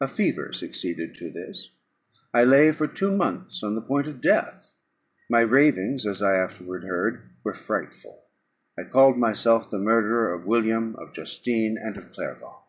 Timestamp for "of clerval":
11.96-12.64